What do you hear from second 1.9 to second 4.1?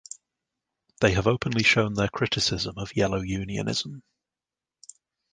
their criticism of yellow unionism.